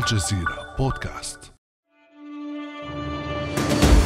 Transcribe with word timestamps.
الجزيرة 0.00 0.74
بودكاست. 0.78 1.52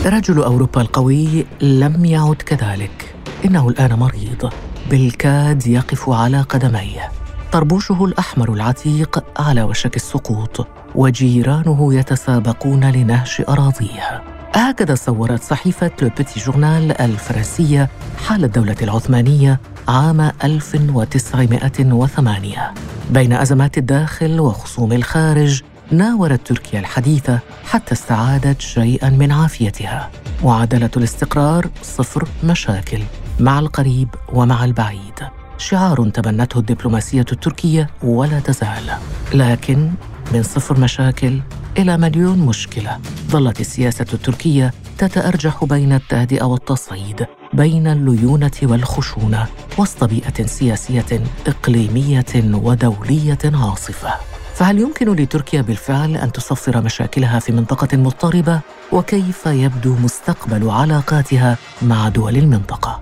رجل 0.06 0.42
أوروبا 0.42 0.80
القوي 0.80 1.46
لم 1.60 2.04
يعد 2.04 2.36
كذلك. 2.36 3.14
إنه 3.44 3.68
الآن 3.68 3.92
مريض. 3.92 4.52
بالكاد 4.90 5.66
يقف 5.66 6.10
على 6.10 6.40
قدميه. 6.40 7.10
طربوشه 7.52 8.04
الأحمر 8.04 8.52
العتيق 8.52 9.40
على 9.40 9.62
وشك 9.62 9.96
السقوط. 9.96 10.66
وجيرانه 10.94 11.94
يتسابقون 11.94 12.90
لنهش 12.90 13.42
أراضيه. 13.48 14.22
هكذا 14.54 14.94
صورت 14.94 15.42
صحيفة 15.42 15.90
لو 16.02 16.10
بيتي 16.16 16.40
جورنال 16.40 17.00
الفرنسية 17.00 17.88
حال 18.26 18.44
الدولة 18.44 18.76
العثمانية 18.82 19.60
عام 19.88 20.20
1908 20.20 22.74
بين 23.10 23.32
أزمات 23.32 23.78
الداخل 23.78 24.40
وخصوم 24.40 24.92
الخارج 24.92 25.62
ناورت 25.90 26.46
تركيا 26.46 26.80
الحديثة 26.80 27.38
حتى 27.64 27.94
استعادت 27.94 28.60
شيئا 28.60 29.10
من 29.10 29.32
عافيتها. 29.32 30.10
معادلة 30.44 30.90
الاستقرار 30.96 31.70
صفر 31.82 32.28
مشاكل 32.44 33.00
مع 33.40 33.58
القريب 33.58 34.08
ومع 34.32 34.64
البعيد. 34.64 35.14
شعار 35.58 36.08
تبنته 36.08 36.58
الدبلوماسية 36.58 37.26
التركية 37.32 37.90
ولا 38.02 38.40
تزال. 38.40 38.90
لكن 39.34 39.90
من 40.32 40.42
صفر 40.42 40.80
مشاكل 40.80 41.40
إلى 41.78 41.96
مليون 41.96 42.38
مشكلة 42.38 42.98
ظلت 43.30 43.60
السياسة 43.60 44.06
التركية 44.12 44.72
تتأرجح 44.98 45.64
بين 45.64 45.92
التهدئة 45.92 46.44
والتصعيد 46.44 47.26
بين 47.52 47.86
الليونة 47.86 48.50
والخشونة 48.62 49.46
وسط 49.78 50.04
بيئة 50.04 50.46
سياسية 50.46 51.22
إقليمية 51.46 52.24
ودولية 52.36 53.38
عاصفة. 53.44 54.33
فهل 54.54 54.78
يمكن 54.78 55.12
لتركيا 55.16 55.62
بالفعل 55.62 56.16
أن 56.16 56.32
تصفر 56.32 56.80
مشاكلها 56.82 57.38
في 57.38 57.52
منطقة 57.52 57.96
مضطربة؟ 57.96 58.60
وكيف 58.92 59.46
يبدو 59.46 59.94
مستقبل 59.94 60.70
علاقاتها 60.70 61.56
مع 61.82 62.08
دول 62.08 62.36
المنطقة؟ 62.36 63.00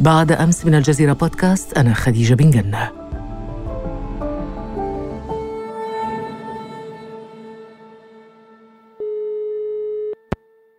بعد 0.00 0.32
أمس 0.32 0.66
من 0.66 0.74
الجزيرة 0.74 1.12
بودكاست 1.12 1.78
أنا 1.78 1.94
خديجة 1.94 2.34
بن 2.34 2.50
جنة 2.50 2.90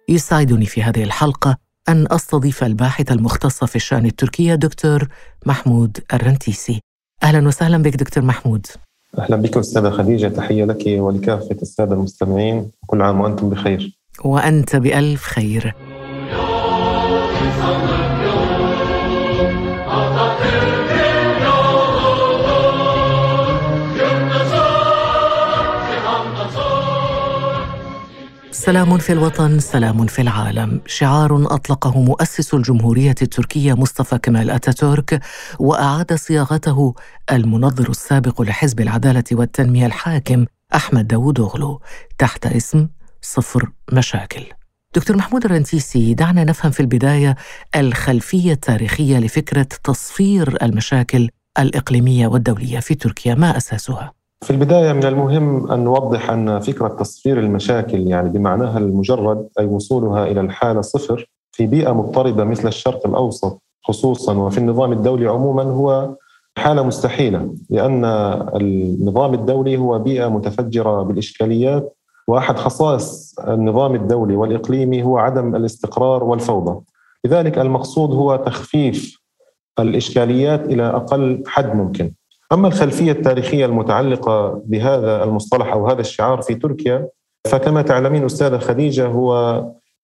يسعدني 0.09 0.65
في 0.65 0.83
هذه 0.83 1.03
الحلقة 1.03 1.68
أن 1.89 2.07
أستضيف 2.11 2.63
الباحث 2.63 3.11
المختص 3.11 3.63
في 3.63 3.75
الشأن 3.75 4.05
التركية 4.05 4.55
دكتور 4.55 5.07
محمود 5.45 5.97
الرنتيسي. 6.13 6.81
أهلا 7.23 7.47
وسهلا 7.47 7.77
بك 7.77 7.95
دكتور 7.95 8.23
محمود. 8.23 8.67
أهلا 9.19 9.35
بك 9.35 9.57
أستاذة 9.57 9.89
خديجة 9.89 10.27
تحية 10.27 10.65
لك 10.65 10.83
ولكافة 10.87 11.57
السادة 11.61 11.93
المستمعين. 11.93 12.71
كل 12.87 13.01
عام 13.01 13.21
وأنتم 13.21 13.49
بخير. 13.49 13.99
وأنت 14.23 14.75
بألف 14.75 15.23
خير. 15.23 15.75
سلام 28.59 28.97
في 28.97 29.13
الوطن 29.13 29.59
سلام 29.59 30.05
في 30.05 30.21
العالم. 30.21 30.81
شعار 30.85 31.45
أطلقه 31.55 32.01
مؤسس 32.01 32.53
الجمهورية 32.53 33.15
التركية 33.21 33.73
مصطفى 33.73 34.17
كمال 34.17 34.49
أتاتورك 34.49 35.21
وأعاد 35.59 36.13
صياغته 36.13 36.95
المنظر 37.31 37.89
السابق 37.89 38.41
لحزب 38.41 38.79
العدالة 38.79 39.23
والتنمية 39.31 39.85
الحاكم 39.85 40.45
أحمد 40.75 41.07
داوود 41.07 41.39
اوغلو 41.39 41.81
تحت 42.17 42.45
اسم 42.45 42.87
صفر 43.21 43.71
مشاكل. 43.93 44.43
دكتور 44.95 45.17
محمود 45.17 45.45
الرنتيسي 45.45 46.13
دعنا 46.13 46.43
نفهم 46.43 46.71
في 46.71 46.79
البداية 46.79 47.35
الخلفية 47.75 48.53
التاريخية 48.53 49.17
لفكرة 49.19 49.67
تصفير 49.83 50.57
المشاكل 50.61 51.29
الإقليمية 51.59 52.27
والدولية 52.27 52.79
في 52.79 52.95
تركيا. 52.95 53.35
ما 53.35 53.57
أساسها؟ 53.57 54.18
في 54.43 54.49
البداية 54.49 54.93
من 54.93 55.03
المهم 55.03 55.71
أن 55.71 55.83
نوضح 55.83 56.29
أن 56.29 56.59
فكرة 56.59 56.87
تصفير 56.87 57.39
المشاكل 57.39 58.07
يعني 58.07 58.29
بمعناها 58.29 58.77
المجرد 58.77 59.47
أي 59.59 59.65
وصولها 59.65 60.27
إلى 60.27 60.41
الحالة 60.41 60.81
صفر 60.81 61.29
في 61.51 61.67
بيئة 61.67 61.91
مضطربة 61.91 62.43
مثل 62.43 62.67
الشرق 62.67 63.07
الأوسط 63.07 63.61
خصوصا 63.83 64.33
وفي 64.37 64.57
النظام 64.57 64.91
الدولي 64.91 65.27
عموما 65.27 65.63
هو 65.63 66.15
حالة 66.57 66.83
مستحيلة 66.83 67.55
لأن 67.69 68.05
النظام 68.55 69.33
الدولي 69.33 69.77
هو 69.77 69.99
بيئة 69.99 70.27
متفجرة 70.27 71.03
بالإشكاليات 71.03 71.95
وأحد 72.27 72.57
خصائص 72.57 73.35
النظام 73.39 73.95
الدولي 73.95 74.35
والإقليمي 74.35 75.03
هو 75.03 75.17
عدم 75.17 75.55
الاستقرار 75.55 76.23
والفوضى. 76.23 76.81
لذلك 77.25 77.57
المقصود 77.57 78.13
هو 78.13 78.35
تخفيف 78.35 79.21
الإشكاليات 79.79 80.65
إلى 80.65 80.87
أقل 80.87 81.43
حد 81.47 81.75
ممكن. 81.75 82.13
أما 82.51 82.67
الخلفية 82.67 83.11
التاريخية 83.11 83.65
المتعلقة 83.65 84.61
بهذا 84.65 85.23
المصطلح 85.23 85.71
أو 85.73 85.87
هذا 85.87 86.01
الشعار 86.01 86.41
في 86.41 86.55
تركيا 86.55 87.07
فكما 87.47 87.81
تعلمين 87.81 88.25
أستاذة 88.25 88.57
خديجة 88.57 89.07
هو 89.07 89.63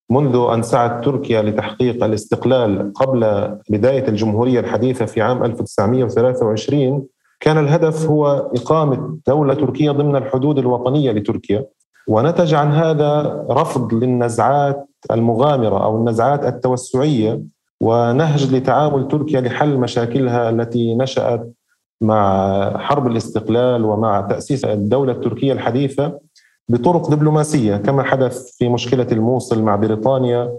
منذ 0.09 0.47
أن 0.53 0.63
سعت 0.63 1.06
تركيا 1.06 1.41
لتحقيق 1.41 2.03
الاستقلال 2.03 2.94
قبل 2.94 3.50
بداية 3.69 4.07
الجمهورية 4.07 4.59
الحديثة 4.59 5.06
في 5.06 5.22
عام 5.22 5.44
1923 5.44 7.06
كان 7.39 7.57
الهدف 7.57 8.06
هو 8.06 8.28
إقامة 8.56 9.17
دولة 9.27 9.53
تركية 9.53 9.91
ضمن 9.91 10.16
الحدود 10.16 10.57
الوطنية 10.57 11.12
لتركيا. 11.12 11.66
ونتج 12.07 12.53
عن 12.53 12.72
هذا 12.72 13.45
رفض 13.50 13.94
للنزعات 13.94 14.89
المغامرة 15.12 15.83
أو 15.83 15.97
النزعات 15.97 16.45
التوسعية 16.45 17.41
ونهج 17.81 18.56
لتعامل 18.56 19.07
تركيا 19.07 19.41
لحل 19.41 19.77
مشاكلها 19.77 20.50
التي 20.50 20.95
نشأت 20.95 21.51
مع 22.01 22.78
حرب 22.78 23.07
الاستقلال 23.07 23.85
ومع 23.85 24.22
تأسيس 24.22 24.66
الدولة 24.66 25.11
التركية 25.11 25.53
الحديثة 25.53 26.19
بطرق 26.69 27.09
دبلوماسية 27.09 27.78
كما 27.78 28.03
حدث 28.03 28.57
في 28.57 28.69
مشكلة 28.69 29.07
الموصل 29.11 29.63
مع 29.63 29.75
بريطانيا 29.75 30.51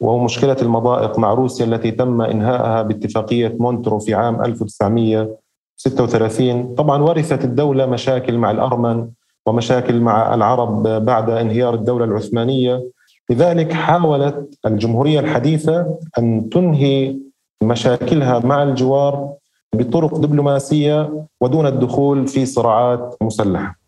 ومشكلة 0.00 0.56
المضائق 0.62 1.18
مع 1.18 1.34
روسيا 1.34 1.66
التي 1.66 1.90
تم 1.90 2.20
إنهائها 2.22 2.82
باتفاقية 2.82 3.56
مونترو 3.60 3.98
في 3.98 4.14
عام 4.14 4.44
1936 4.44 6.74
طبعا 6.74 7.02
ورثت 7.02 7.44
الدولة 7.44 7.86
مشاكل 7.86 8.38
مع 8.38 8.50
الأرمن 8.50 9.08
ومشاكل 9.46 10.00
مع 10.00 10.34
العرب 10.34 10.82
بعد 10.82 11.30
انهيار 11.30 11.74
الدولة 11.74 12.04
العثمانية. 12.04 12.84
لذلك 13.30 13.72
حاولت 13.72 14.58
الجمهورية 14.66 15.20
الحديثة 15.20 15.98
أن 16.18 16.48
تنهي 16.48 17.16
مشاكلها 17.62 18.38
مع 18.38 18.62
الجوار 18.62 19.32
بطرق 19.74 20.18
دبلوماسية 20.18 21.26
ودون 21.40 21.66
الدخول 21.66 22.28
في 22.28 22.46
صراعات 22.46 23.16
مسلحة. 23.22 23.78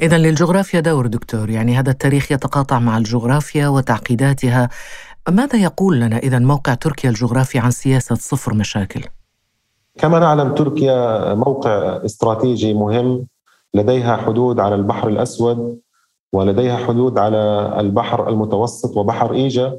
اذا 0.00 0.18
للجغرافيا 0.18 0.80
دور 0.80 1.06
دكتور، 1.06 1.50
يعني 1.50 1.78
هذا 1.78 1.90
التاريخ 1.90 2.32
يتقاطع 2.32 2.78
مع 2.78 2.98
الجغرافيا 2.98 3.68
وتعقيداتها. 3.68 4.68
ماذا 5.28 5.58
يقول 5.58 6.00
لنا 6.00 6.18
اذا 6.18 6.38
موقع 6.38 6.74
تركيا 6.74 7.10
الجغرافي 7.10 7.58
عن 7.58 7.70
سياسة 7.70 8.14
صفر 8.14 8.54
مشاكل؟ 8.54 9.02
كما 9.98 10.18
نعلم 10.18 10.54
تركيا 10.54 11.34
موقع 11.34 12.04
استراتيجي 12.04 12.74
مهم 12.74 13.26
لديها 13.74 14.16
حدود 14.16 14.60
على 14.60 14.74
البحر 14.74 15.08
الأسود 15.08 15.78
ولديها 16.32 16.76
حدود 16.76 17.18
على 17.18 17.74
البحر 17.80 18.28
المتوسط 18.28 18.96
وبحر 18.96 19.32
إيجا 19.32 19.78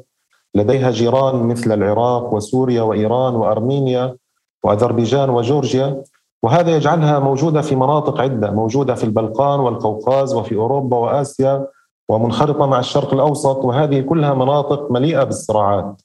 لديها 0.54 0.90
جيران 0.90 1.42
مثل 1.42 1.72
العراق 1.72 2.34
وسوريا 2.34 2.82
وإيران 2.82 3.34
وأرمينيا 3.34 4.16
وأذربيجان 4.62 5.30
وجورجيا 5.30 6.02
وهذا 6.42 6.76
يجعلها 6.76 7.18
موجودة 7.18 7.60
في 7.60 7.76
مناطق 7.76 8.20
عدة 8.20 8.50
موجودة 8.50 8.94
في 8.94 9.04
البلقان 9.04 9.60
والقوقاز 9.60 10.34
وفي 10.34 10.54
أوروبا 10.56 10.96
وآسيا 10.96 11.66
ومنخرطة 12.08 12.66
مع 12.66 12.78
الشرق 12.78 13.14
الأوسط 13.14 13.64
وهذه 13.64 14.00
كلها 14.00 14.34
مناطق 14.34 14.92
مليئة 14.92 15.24
بالصراعات. 15.24 16.02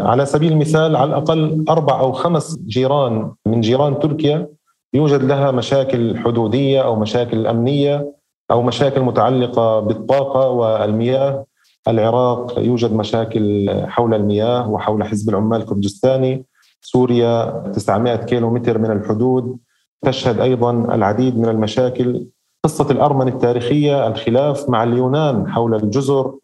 على 0.00 0.26
سبيل 0.26 0.52
المثال 0.52 0.96
على 0.96 1.10
الأقل 1.10 1.64
أربع 1.68 2.00
أو 2.00 2.12
خمس 2.12 2.58
جيران 2.58 3.32
من 3.46 3.60
جيران 3.60 3.98
تركيا 3.98 4.48
يوجد 4.94 5.24
لها 5.24 5.50
مشاكل 5.50 6.18
حدودية 6.18 6.82
أو 6.82 6.96
مشاكل 6.96 7.46
أمنية 7.46 8.12
أو 8.50 8.62
مشاكل 8.62 9.00
متعلقة 9.00 9.80
بالطاقة 9.80 10.48
والمياه. 10.48 11.44
العراق 11.88 12.58
يوجد 12.58 12.92
مشاكل 12.92 13.70
حول 13.86 14.14
المياه 14.14 14.70
وحول 14.70 15.04
حزب 15.04 15.28
العمال 15.28 15.60
الكردستاني. 15.60 16.44
سوريا 16.80 17.62
900 17.74 18.16
كيلو 18.16 18.50
متر 18.50 18.78
من 18.78 18.90
الحدود 18.90 19.58
تشهد 20.02 20.40
أيضا 20.40 20.70
العديد 20.70 21.38
من 21.38 21.48
المشاكل 21.48 22.26
قصة 22.64 22.90
الأرمن 22.90 23.28
التاريخية 23.28 24.06
الخلاف 24.06 24.68
مع 24.68 24.82
اليونان 24.82 25.48
حول 25.48 25.74
الجزر 25.74 26.34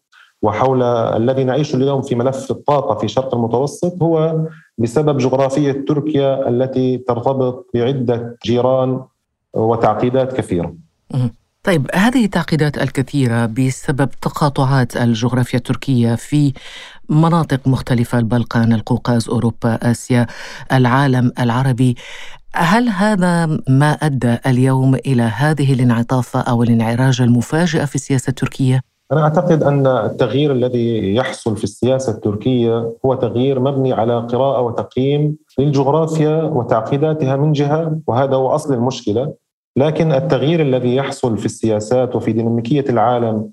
وحول 0.41 0.83
الذي 0.83 1.43
نعيشه 1.43 1.75
اليوم 1.75 2.01
في 2.01 2.15
ملف 2.15 2.51
الطاقة 2.51 2.95
في 2.95 3.07
شرق 3.07 3.35
المتوسط 3.35 4.01
هو 4.01 4.45
بسبب 4.77 5.17
جغرافية 5.17 5.85
تركيا 5.87 6.49
التي 6.49 6.97
ترتبط 6.97 7.69
بعدة 7.73 8.37
جيران 8.45 9.01
وتعقيدات 9.53 10.33
كثيرة. 10.33 10.75
طيب 11.63 11.87
هذه 11.93 12.25
التعقيدات 12.25 12.77
الكثيرة 12.77 13.45
بسبب 13.45 14.09
تقاطعات 14.21 14.97
الجغرافيا 14.97 15.59
التركية 15.59 16.15
في 16.15 16.53
مناطق 17.09 17.67
مختلفة 17.67 18.19
البلقان، 18.19 18.73
القوقاز، 18.73 19.29
أوروبا، 19.29 19.91
آسيا، 19.91 20.27
العالم 20.73 21.31
العربي، 21.39 21.95
هل 22.55 22.89
هذا 22.89 23.45
ما 23.69 23.91
أدى 23.91 24.37
اليوم 24.47 24.95
إلى 24.95 25.23
هذه 25.23 25.73
الانعطافة 25.73 26.39
أو 26.39 26.63
الانعراج 26.63 27.21
المفاجئ 27.21 27.85
في 27.85 27.95
السياسة 27.95 28.29
التركية؟ 28.29 28.81
أنا 29.11 29.21
أعتقد 29.23 29.63
أن 29.63 29.87
التغيير 29.87 30.51
الذي 30.51 31.15
يحصل 31.15 31.57
في 31.57 31.63
السياسة 31.63 32.11
التركية 32.11 32.93
هو 33.05 33.15
تغيير 33.15 33.59
مبني 33.59 33.93
على 33.93 34.19
قراءة 34.19 34.61
وتقييم 34.61 35.37
للجغرافيا 35.59 36.43
وتعقيداتها 36.43 37.35
من 37.35 37.51
جهة 37.51 37.99
وهذا 38.07 38.35
هو 38.35 38.47
أصل 38.47 38.73
المشكلة 38.73 39.33
لكن 39.77 40.11
التغيير 40.11 40.61
الذي 40.61 40.95
يحصل 40.95 41.37
في 41.37 41.45
السياسات 41.45 42.15
وفي 42.15 42.31
ديناميكية 42.31 42.85
العالم 42.89 43.51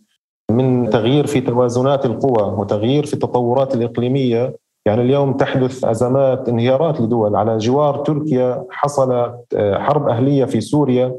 من 0.51 0.82
تغيير 0.93 1.27
في 1.27 1.41
توازنات 1.41 2.07
القوى 2.07 2.55
وتغيير 2.59 3.07
في 3.07 3.15
التطورات 3.15 3.75
الإقليمية. 3.75 4.57
يعني 4.87 5.03
اليوم 5.03 5.33
تحدث 5.33 5.85
أزمات 5.85 6.49
انهيارات 6.49 7.01
لدول. 7.01 7.37
على 7.37 7.59
جوار 7.59 7.97
تركيا 7.97 8.65
حصلت 8.71 9.35
حرب 9.57 10.09
أهلية 10.09 10.45
في 10.45 10.61
سوريا. 10.61 11.15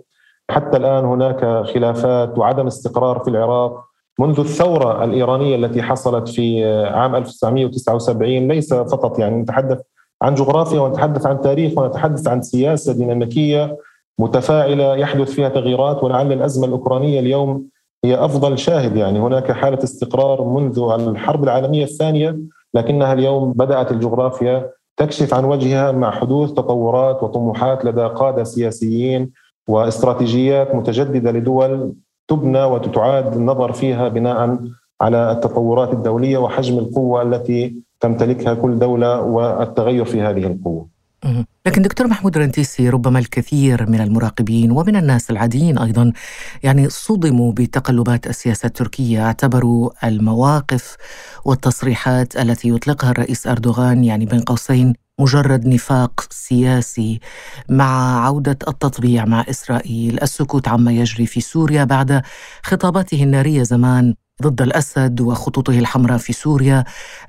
حتى 0.50 0.78
الآن 0.78 1.06
هناك 1.06 1.66
خلافات 1.66 2.38
وعدم 2.38 2.68
استقرار 2.68 3.20
في 3.20 3.30
العراق. 3.30 3.84
منذ 4.20 4.40
الثورة 4.40 5.04
الإيرانية 5.04 5.56
التي 5.56 5.82
حصلت 5.82 6.28
في 6.28 6.66
عام 6.86 7.16
1979 7.16 8.48
ليس 8.48 8.74
فقط 8.74 9.20
يعني 9.20 9.42
نتحدث 9.42 9.82
عن 10.22 10.36
جغرافيا 10.36 10.80
ونتحدث 10.82 11.26
عن 11.26 11.42
تاريخ 11.42 11.78
ونتحدث 11.78 12.28
عن 12.28 12.42
سياسة 12.42 12.94
ديناميكية 12.94 13.78
متفاعلة 14.20 14.96
يحدث 14.96 15.32
فيها 15.32 15.50
تغييرات. 15.50 16.04
ولعل 16.04 16.32
الأزمة 16.32 16.66
الأوكرانية 16.66 17.20
اليوم 17.20 17.73
هي 18.06 18.16
أفضل 18.16 18.58
شاهد 18.58 18.96
يعني 18.96 19.20
هناك 19.20 19.52
حالة 19.52 19.84
استقرار 19.84 20.44
منذ 20.44 20.80
الحرب 21.00 21.44
العالمية 21.44 21.84
الثانية 21.84 22.40
لكنها 22.74 23.14
اليوم 23.14 23.54
بدأت 23.54 23.92
الجغرافيا 23.92 24.70
تكشف 24.98 25.34
عن 25.34 25.46
وجهها 25.46 25.92
مع 25.92 26.12
حدوث 26.12 26.52
تطورات 26.52 27.24
وطموحات 27.24 27.86
لدى 27.86 28.02
قادة 28.02 28.44
سياسيين 28.44 29.32
واستراتيجيات 29.68 30.76
متجددة 30.76 31.32
لدول 31.32 31.94
تبنى 32.28 32.64
وتتعاد 32.64 33.36
النظر 33.36 33.72
فيها 33.72 34.08
بناء 34.08 34.60
على 35.02 35.32
التطورات 35.32 35.94
الدولية 35.94 36.38
وحجم 36.38 36.80
القوة 36.80 37.22
التي 37.22 37.76
تمتلكها 38.00 38.54
كل 38.54 38.80
دولة 38.80 39.22
والتغير 39.22 40.06
في 40.06 40.22
هذه 40.22 40.48
القوة. 40.48 40.88
لكن 41.68 41.82
دكتور 41.82 42.08
محمود 42.08 42.38
رنتيسي 42.38 42.90
ربما 42.90 43.20
الكثير 43.20 43.90
من 43.90 44.02
المراقبين 44.02 44.72
ومن 44.72 44.96
الناس 44.96 45.32
العاديين 45.32 45.78
أيضا 45.78 46.12
يعني 46.64 46.90
صدموا 46.90 47.52
بتقلبات 47.52 48.28
السياسة 48.28 48.66
التركية 48.66 49.26
اعتبروا 49.26 50.08
المواقف 50.08 50.96
والتصريحات 51.46 52.38
التي 52.38 52.70
يطلقها 52.70 53.12
الرئيس 53.12 53.48
أردوغان 53.48 54.04
يعني 54.04 54.26
بين 54.26 54.40
قوسين 54.42 54.94
مجرد 55.20 55.68
نفاق 55.68 56.28
سياسي 56.30 57.20
مع 57.70 58.26
عودة 58.26 58.58
التطبيع 58.68 59.26
مع 59.26 59.46
إسرائيل، 59.50 60.20
السكوت 60.24 60.68
عما 60.68 60.92
يجري 60.92 61.26
في 61.26 61.42
سوريا 61.42 61.84
بعد 61.84 62.22
خطاباته 62.64 63.24
النارية 63.24 63.64
زمان 63.64 64.14
ضد 64.42 64.62
الأسد 64.62 65.22
وخطوطه 65.22 65.80
الحمراء 65.80 66.18
في 66.18 66.34
سوريا، 66.34 66.84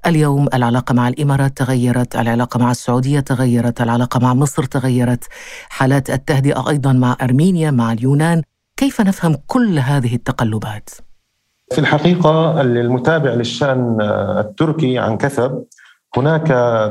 اليوم 0.06 0.48
العلاقة 0.54 0.92
مع 0.92 1.08
الإمارات 1.08 1.56
تغيرت، 1.56 2.16
العلاقة 2.16 2.58
مع 2.58 2.70
السعودية 2.70 3.20
تغيرت، 3.20 3.80
العلاقة 3.80 4.20
مع 4.20 4.34
مصر 4.34 4.64
تغيرت، 4.64 5.24
حالات 5.68 6.10
التهدئة 6.10 6.68
أيضا 6.68 6.92
مع 6.92 7.16
أرمينيا، 7.22 7.70
مع 7.70 7.92
اليونان، 7.92 8.42
كيف 8.76 9.00
نفهم 9.00 9.36
كل 9.46 9.78
هذه 9.78 10.14
التقلبات؟ 10.14 10.90
في 11.72 11.78
الحقيقة 11.78 12.60
المتابع 12.60 13.30
للشأن 13.30 13.98
التركي 14.38 14.98
عن 14.98 15.16
كثب 15.16 15.64
هناك 16.16 16.46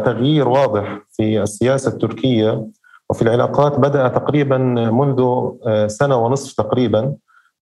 تغيير 0.05 0.47
واضح 0.47 0.99
في 1.11 1.41
السياسة 1.41 1.91
التركية 1.91 2.67
وفي 3.09 3.21
العلاقات 3.21 3.79
بدأ 3.79 4.07
تقريبا 4.07 4.57
منذ 4.91 5.49
سنة 5.87 6.15
ونصف 6.15 6.53
تقريبا. 6.53 7.13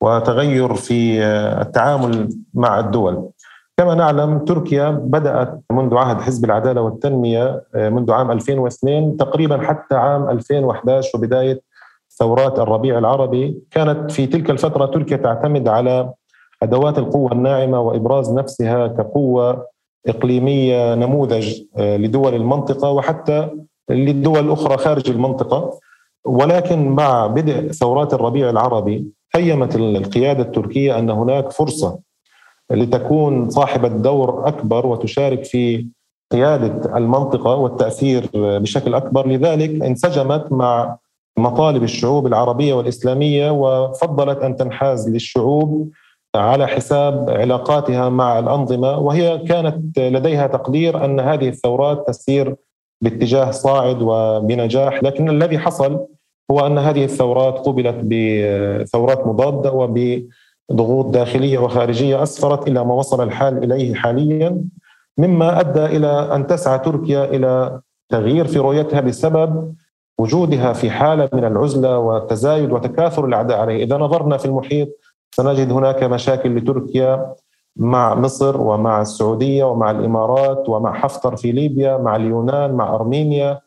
وتغير 0.02 0.74
في 0.74 1.24
التعامل 1.62 2.30
مع 2.54 2.80
الدول. 2.80 3.30
كما 3.78 3.96
نعلم 3.96 4.40
تركيا 4.40 4.90
بدأت 4.90 5.62
منذ 5.72 5.96
عهد 5.96 6.22
حزب 6.22 6.46
العدالة 6.46 6.82
والتنمية 6.82 7.64
منذ 7.76 8.12
عام 8.12 8.32
2002 8.32 9.18
تقريبا 9.18 9.62
حتى 9.62 9.96
عام 9.96 10.30
2011 10.30 11.18
وبدايه 11.18 11.62
ثورات 12.20 12.60
الربيع 12.60 12.98
العربي. 12.98 13.62
كانت 13.72 14.12
في 14.12 14.28
تلك 14.28 14.50
الفترة 14.50 14.86
تركيا 14.86 15.18
تعتمد 15.18 15.68
على 15.68 16.14
أدوات 16.64 16.98
القوة 16.98 17.32
الناعمة 17.32 17.80
وإبراز 17.80 18.34
نفسها 18.34 18.88
كقوة 18.88 19.66
إقليمية 20.08 20.96
نموذج 20.96 21.62
آه، 21.78 21.98
لدول 21.98 22.36
المنطقة 22.36 22.90
وحتى 22.90 23.50
للدول 23.90 24.40
الاخرى 24.40 24.78
خارج 24.78 25.10
المنطقة. 25.10 25.80
ولكن 26.26 26.90
مع 26.90 27.28
بدء 27.28 27.72
ثورات 27.72 28.14
الربيع 28.14 28.50
العربي 28.50 29.06
هيمت 29.36 29.76
القيادة 29.76 30.44
التركية 30.44 31.00
أن 31.00 31.10
هناك 31.10 31.52
فرصة 31.52 32.00
لتكون 32.72 33.50
صاحبة 33.50 33.88
دور 33.88 34.48
أكبر 34.48 34.86
وتشارك 34.86 35.44
في 35.46 35.88
قيادة 36.32 36.98
المنطقة 36.98 37.56
والتأثير 37.56 38.30
بشكل 38.34 38.94
أكبر. 38.94 39.28
لذلك 39.28 39.84
انسجمت 39.84 40.52
مع 40.52 40.98
مطالب 41.38 41.84
الشعوب 41.84 42.28
العربية 42.28 42.74
والإسلامية 42.74 43.52
وفضلت 43.52 44.38
أن 44.38 44.56
تنحاز 44.56 45.10
للشعوب 45.10 45.90
على 46.36 46.68
حساب 46.68 47.30
علاقاتها 47.30 48.10
مع 48.10 48.40
الأنظمة 48.40 48.98
وهي 48.98 49.38
كانت 49.38 50.00
لديها 50.00 50.48
تقدير 50.48 51.06
أن 51.06 51.20
هذه 51.20 51.50
الثورات 51.50 52.08
تسير 52.08 52.56
باتجاه 53.02 53.52
صاعد 53.52 53.98
وبنجاح 54.02 55.04
لكن 55.04 55.30
الذي 55.30 55.60
حصل 55.60 56.06
هو 56.52 56.68
أن 56.68 56.78
هذه 56.78 57.04
الثورات 57.04 57.60
قبلت 57.60 57.96
بثورات 58.04 59.28
مضادة 59.28 59.72
وبضغوط 59.72 61.06
داخلية 61.06 61.60
وخارجية 61.60 62.24
أسفرت 62.24 62.68
إلى 62.68 62.86
ما 62.86 62.94
وصل 62.94 63.24
الحال 63.24 63.64
إليه 63.64 63.94
حاليا 63.94 64.64
مما 65.18 65.60
أدى 65.60 65.86
إلى 65.86 66.36
أن 66.36 66.48
تسعى 66.48 66.80
تركيا 66.80 67.26
إلى 67.26 67.80
تغيير 68.10 68.48
في 68.48 68.60
رؤيتها 68.60 69.02
بسبب 69.02 69.76
وجودها 70.20 70.74
في 70.74 70.90
حالة 70.90 71.30
من 71.34 71.46
العزلة 71.46 71.98
والتزايد 71.98 72.72
وتكاثر 72.72 73.26
الأعداء 73.26 73.60
عليه، 73.60 73.84
إذا 73.84 73.98
نظرنا 73.98 74.38
في 74.38 74.46
المحيط 74.46 74.90
سنجد 75.36 75.72
هناك 75.72 76.04
مشاكل 76.04 76.56
لتركيا 76.56 77.34
مع 77.76 78.16
مصر 78.16 78.62
ومع 78.62 79.02
السعودية 79.02 79.64
ومع 79.64 79.92
الإمارات 79.92 80.70
ومع 80.70 80.94
حفتر 80.94 81.36
في 81.36 81.52
ليبيا 81.52 81.98
مع 81.98 82.16
اليونان 82.16 82.74
مع 82.74 82.96
أرمينيا. 82.96 83.60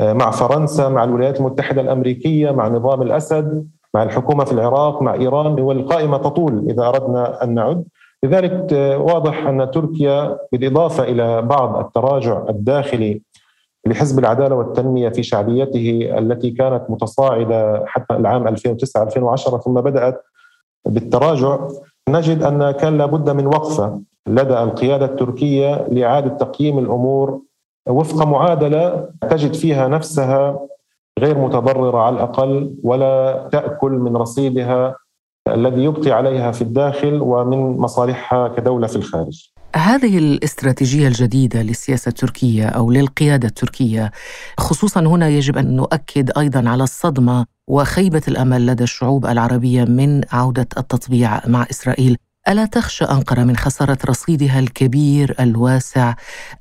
مع 0.00 0.30
فرنسا 0.30 0.88
مع 0.88 1.04
الولايات 1.04 1.40
المتحدة 1.40 1.80
الأمريكية 1.80 2.50
مع 2.50 2.68
نظام 2.68 3.02
الأسد 3.02 3.68
مع 3.94 4.02
الحكومة 4.02 4.44
في 4.44 4.52
العراق 4.52 5.02
مع 5.02 5.14
إيران 5.14 5.60
والقائمه 5.60 6.18
تطول 6.18 6.70
إذا 6.70 6.88
أردنا 6.88 7.44
أن 7.44 7.54
نعد. 7.54 7.84
لذلك 8.22 8.72
آه، 8.72 8.98
واضح 8.98 9.46
أن 9.46 9.70
تركيا 9.70 10.38
بالإضافة 10.52 11.04
إلى 11.04 11.42
بعض 11.42 11.84
التراجع 11.84 12.44
الداخلي 12.48 13.22
لحزب 13.86 14.18
العدالة 14.18 14.54
والتنمية 14.54 15.08
في 15.08 15.22
شعبيته 15.22 16.10
التي 16.18 16.50
كانت 16.50 16.82
متصاعدة 16.88 17.84
حتى 17.86 18.16
العام 18.16 18.48
2009 18.48 19.02
2010 19.02 19.58
ثم 19.58 19.74
بدأت 19.74 20.22
بالتراجع 20.86 21.58
نجد 22.08 22.42
أن 22.42 22.70
كان 22.70 22.98
لابد 22.98 23.30
من 23.30 23.46
وقفة 23.46 24.00
لدى 24.26 24.58
القيادة 24.62 25.04
التركية 25.04 25.86
لإعادة 25.90 26.28
تقييم 26.28 26.78
الأمور 26.78 27.40
وفق 27.88 28.26
معادلة 28.26 29.08
تجد 29.30 29.54
فيها 29.54 29.88
نفسها 29.88 30.58
غير 31.18 31.38
متضررة 31.38 31.98
على 31.98 32.16
الأقل 32.16 32.74
ولا 32.82 33.48
تأكل 33.52 33.90
من 33.92 34.16
رصيدها 34.16 34.96
الذي 35.48 35.84
يبقي 35.84 36.10
عليها 36.10 36.52
في 36.52 36.62
الداخل 36.62 37.20
ومن 37.22 37.78
مصالحها 37.78 38.48
كدولة 38.48 38.86
في 38.86 38.96
الخارج. 38.96 39.50
هذه 39.76 40.18
الاستراتيجية 40.18 41.08
الجديدة 41.08 41.62
للسياسة 41.62 42.08
التركية 42.08 42.66
أو 42.66 42.90
للقيادة 42.90 43.48
التركية 43.48 44.10
خصوصا 44.58 45.00
هنا 45.00 45.28
يجب 45.28 45.58
أن 45.58 45.76
نؤكد 45.76 46.38
أيضا 46.38 46.68
على 46.68 46.82
الصدمة 46.82 47.46
وخيبة 47.68 48.22
الأمل 48.28 48.66
لدى 48.66 48.84
الشعوب 48.84 49.26
العربية 49.26 49.84
من 49.84 50.20
عودة 50.32 50.68
التطبيع 50.78 51.46
مع 51.46 51.66
إسرائيل 51.70 52.16
ألا 52.48 52.66
تخشى 52.66 53.04
أنقرة 53.04 53.44
من 53.44 53.56
خسارة 53.56 53.98
رصيدها 54.08 54.58
الكبير 54.58 55.34
الواسع 55.40 56.14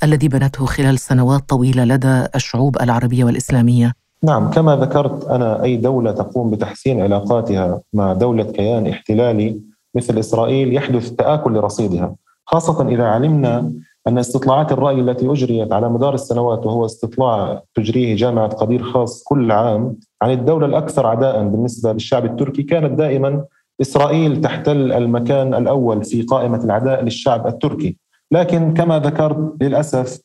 الذي 0.04 0.28
بنته 0.28 0.66
خلال 0.66 1.00
سنوات 1.00 1.50
طويلة 1.50 1.84
لدى 1.84 2.26
الشعوب 2.36 2.82
العربية 2.82 3.24
والإسلامية؟ 3.24 3.94
نعم 4.24 4.52
كما 4.52 4.76
ذكرت 4.76 5.26
أنا 5.26 5.64
أي 5.64 5.78
دولة 5.78 6.12
تقوم 6.12 6.52
بتحسين 6.52 7.02
علاقاتها 7.02 7.82
مع 7.94 8.14
دولة 8.14 8.44
كيان 8.44 8.88
احتلالي 8.88 9.62
مثل 9.96 10.20
إسرائيل 10.20 10.74
يحدث 10.74 11.10
تآكل 11.10 11.54
لرصيدها 11.54 12.16
خاصة 12.46 12.88
إذا 12.88 13.04
علمنا 13.04 13.72
أن 14.08 14.18
استطلاعات 14.18 14.72
الرأي 14.72 15.00
التي 15.00 15.32
أجريت 15.32 15.74
على 15.74 15.90
مدار 15.90 16.14
السنوات 16.14 16.66
وهو 16.66 16.86
استطلاع 16.86 17.64
تجريه 17.76 18.16
جامعة 18.16 18.48
قدير 18.48 18.84
خاص 18.84 19.24
كل 19.24 19.52
عام 19.52 19.96
عن 20.22 20.32
الدولة 20.32 20.66
الأكثر 20.66 21.08
عداء 21.08 21.44
بالنسبة 21.44 21.94
للشعب 21.94 22.26
التركي 22.26 22.64
كانت 22.64 22.92
دائما 22.92 23.46
إسرائيل 23.82 24.42
تحتل 24.42 24.92
المكان 24.92 25.54
الأول 25.54 26.04
في 26.04 26.22
قائمة 26.22 26.64
العداء 26.64 27.04
للشعب 27.04 27.48
التركي. 27.48 27.98
لكن 28.32 28.74
كما 28.74 29.00
ذكرت 29.00 29.54
للأسف 29.62 30.20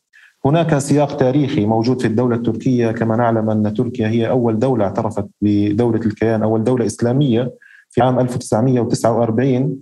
هناك 0.44 0.78
سياق 0.78 1.16
تاريخي 1.16 1.66
موجود 1.66 2.00
في 2.00 2.06
الدولة 2.06 2.36
التركية. 2.36 2.90
كما 2.90 3.16
نعلم 3.16 3.50
أن 3.50 3.74
تركيا 3.74 4.08
هي 4.08 4.30
أول 4.30 4.58
دولة 4.58 4.84
اعترفت 4.84 5.26
بدولة 5.42 6.00
الكيان 6.00 6.42
أول 6.42 6.64
دولة 6.64 6.86
إسلامية 6.86 7.52
في 7.90 8.02
عام 8.02 8.20
1949 8.20 9.78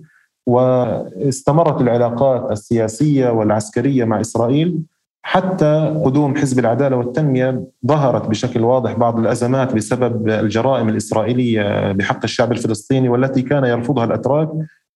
واستمرت 0.46 1.80
العلاقات 1.80 2.50
السياسية 2.50 3.28
والعسكرية 3.30 4.04
مع 4.04 4.20
إسرائيل. 4.20 4.78
حتى 5.22 6.00
قدوم 6.04 6.36
حزب 6.36 6.58
العدالة 6.58 6.96
والتنمية 6.96 7.64
ظهرت 7.86 8.28
بشكل 8.28 8.60
واضح 8.60 8.92
بعض 8.92 9.18
الأزمات 9.18 9.74
بسبب 9.74 10.28
الجرائم 10.28 10.88
الإسرائيلية 10.88 11.92
بحق 11.92 12.20
الشعب 12.24 12.52
الفلسطيني 12.52 13.08
والتي 13.08 13.42
كان 13.42 13.64
يرفضها 13.64 14.04
الأتراك. 14.04 14.48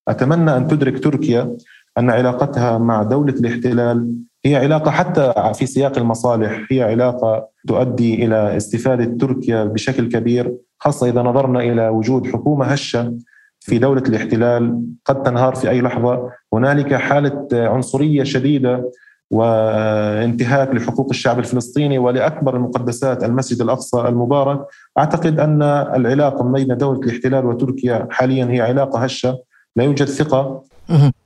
أتمنى 0.08 0.56
أن 0.56 0.68
تدرك 0.68 1.04
تركيا 1.04 1.56
أن 1.98 2.10
علاقتها 2.10 2.78
مع 2.78 3.02
دولة 3.02 3.32
الاحتلال 3.32 4.14
هي 4.44 4.56
علاقة 4.56 4.90
حتى 4.90 5.32
في 5.54 5.66
سياق 5.66 5.98
المصالح 5.98 6.66
هي 6.70 6.82
علاقة 6.82 7.48
تؤدي 7.68 8.24
إلى 8.24 8.56
استفادة 8.56 9.04
تركيا 9.04 9.64
بشكل 9.64 10.08
كبير 10.08 10.54
خاصة 10.78 11.08
إذا 11.08 11.22
نظرنا 11.22 11.60
إلى 11.60 11.88
وجود 11.88 12.26
حكومة 12.26 12.64
هشة 12.64 13.14
في 13.60 13.78
دولة 13.78 14.02
الاحتلال 14.02 14.82
قد 15.04 15.22
تنهار 15.22 15.54
في 15.54 15.70
أي 15.70 15.80
لحظة. 15.80 16.30
هنالك 16.52 16.94
حالة 16.94 17.48
عنصرية 17.52 18.22
شديدة 18.22 18.90
وانتهاك 19.32 20.74
لحقوق 20.74 21.06
الشعب 21.10 21.38
الفلسطيني 21.38 21.98
ولأكبر 21.98 22.56
المقدسات 22.56 23.24
المسجد 23.24 23.60
الأقصى 23.60 24.00
المبارك. 24.00 24.60
أعتقد 24.98 25.40
أن 25.40 25.62
العلاقة 25.62 26.44
بين 26.44 26.76
دولة 26.76 27.00
الاحتلال 27.00 27.46
وتركيا 27.46 28.08
حاليا 28.10 28.44
هي 28.50 28.60
علاقة 28.60 29.04
هشة 29.04 29.38
لا 29.76 29.84
يوجد 29.84 30.06
ثقة. 30.06 30.62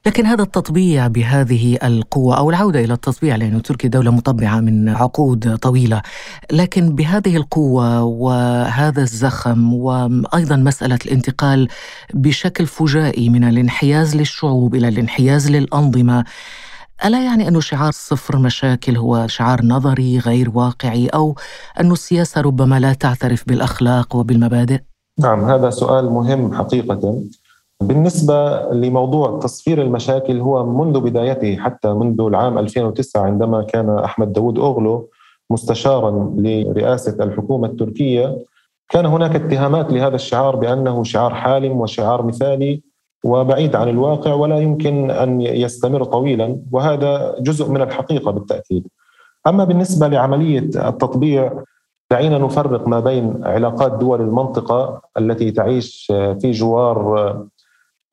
لكن 0.07 0.27
هذا 0.27 0.43
التطبيع 0.43 1.07
بهذه 1.07 1.79
القوة 1.85 2.39
أو 2.39 2.51
العودة 2.51 2.81
إلى 2.85 2.95
التطبيع 2.95 3.37
لأن 3.37 3.63
تركيا 3.63 3.89
دولة 3.89 4.11
مطبعة 4.11 4.61
من 4.61 4.89
عقود 4.89 5.57
طويلة 5.57 6.03
لكن 6.53 6.95
بهذه 6.95 7.37
القوة 7.37 8.03
وهذا 8.03 9.03
الزخم 9.03 9.75
وأيضا 9.75 10.57
مسألة 10.57 10.99
الانتقال 11.07 11.69
بشكل 12.15 12.67
فجائي 12.67 13.29
من 13.29 13.45
الانحياز 13.45 14.17
للشعوب 14.17 14.75
إلى 14.75 14.89
الانحياز 14.89 15.51
للأنظمة 15.51 16.25
ألا 17.05 17.25
يعني 17.25 17.49
أن 17.49 17.61
شعار 17.61 17.93
صفر 17.93 18.39
مشاكل 18.39 18.97
هو 18.97 19.27
شعار 19.27 19.65
نظري 19.65 20.19
غير 20.19 20.51
واقعي 20.55 21.07
أو 21.07 21.35
أن 21.81 21.93
السياسة 21.93 22.41
ربما 22.41 22.81
لا 22.81 22.93
تعترف 22.93 23.49
بالأخلاق 23.49 24.17
وبالمبادئ؟ 24.17 24.79
نعم 25.21 25.45
هذا 25.45 25.71
سؤال 25.71 26.11
مهم 26.11 26.55
حقيقة 26.55 27.23
بالنسبة 27.83 28.63
لموضوع 28.73 29.39
تصفير 29.39 29.83
المشاكل 29.83 30.41
هو 30.41 30.67
منذ 30.67 31.01
بدايته 31.01 31.57
حتى 31.57 31.89
منذ 31.89 32.21
العام 32.21 32.59
2009 32.59 33.23
عندما 33.23 33.63
كان 33.63 33.99
أحمد 33.99 34.33
داود 34.33 34.59
أوغلو 34.59 35.09
مستشارا 35.51 36.35
لرئاسة 36.37 37.25
الحكومة 37.25 37.69
التركية 37.69 38.39
كان 38.89 39.07
هناك 39.07 39.37
اتهامات 39.37 39.93
لهذا 39.93 40.15
الشعار 40.15 40.57
بأنه 40.57 41.05
شعار 41.05 41.35
حالم 41.35 41.73
وشعار 41.81 42.23
مثالي 42.23 42.83
وبعيد 43.27 43.77
عن 43.77 43.89
الواقع 43.89 44.35
ولا 44.35 44.59
يمكن 44.59 45.11
أن 45.11 45.41
يستمر 45.41 46.05
طويلا 46.05 46.59
وهذا 46.73 47.35
جزء 47.41 47.71
من 47.71 47.83
الحقيقة 47.83 48.31
بالتأكيد 48.31 48.87
أما 49.47 49.65
بالنسبة 49.65 50.09
لعملية 50.09 50.59
التطبيع 50.89 51.53
دعينا 52.11 52.39
نفرق 52.39 52.89
ما 52.89 53.01
بين 53.01 53.41
علاقات 53.45 53.93
دول 53.93 54.21
المنطقة 54.21 55.01
التي 55.19 55.51
تعيش 55.51 56.07
في 56.41 56.51
جوار 56.51 56.97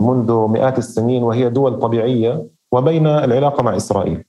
منذ 0.01 0.33
مئات 0.47 0.77
السنين 0.77 1.23
وهي 1.23 1.49
دول 1.49 1.79
طبيعية 1.79 2.45
وبين 2.71 3.07
العلاقة 3.07 3.63
مع 3.63 3.75
إسرائيل. 3.75 4.23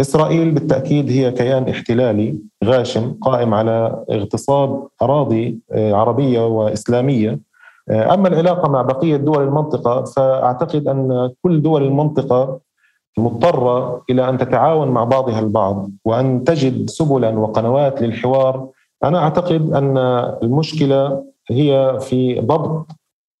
إسرائيل 0.00 0.50
بالتأكيد 0.50 1.10
هي 1.10 1.32
كيان 1.32 1.68
احتلالي 1.68 2.38
غاشم 2.64 3.12
قائم 3.20 3.54
على 3.54 4.04
اغتصاب 4.10 4.88
أراضي 5.02 5.58
عربية 5.72 6.46
وإسلامية. 6.46 7.49
آه، 7.90 8.14
أما 8.14 8.28
العلاقة 8.28 8.68
مع 8.68 8.82
بقية 8.82 9.16
دول 9.16 9.42
المنطقة 9.42 10.04
فأعتقد 10.04 10.88
أن 10.88 11.30
كل 11.42 11.62
دول 11.62 11.82
المنطقة 11.82 12.60
مضطرة 13.18 14.02
إلى 14.10 14.28
أن 14.28 14.38
تتعاون 14.38 14.88
مع 14.88 15.04
بعضها 15.04 15.40
البعض 15.40 15.90
وأن 16.04 16.44
تجد 16.44 16.90
سبلا 16.90 17.38
وقنوات 17.38 18.02
للحوار. 18.02 18.68
أنا 19.04 19.18
أعتقد 19.18 19.72
أن 19.72 19.98
المشكلة 20.42 21.24
هي 21.50 21.98
في 22.00 22.40
ضبط 22.40 22.86